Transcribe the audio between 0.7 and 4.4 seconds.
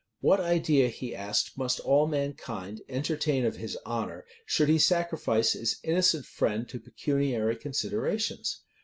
he asked, must all mankind entertain of his honor,